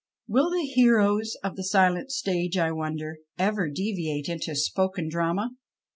Will 0.27 0.49
the 0.49 0.65
heroes 0.65 1.37
of 1.43 1.55
the" 1.55 1.63
silent 1.75 2.11
stage," 2.11 2.57
I 2.57 2.71
wonder, 2.71 3.19
ever 3.37 3.69
deviate 3.69 4.29
into" 4.29 4.55
spoken 4.69 5.09
drama 5.09 5.51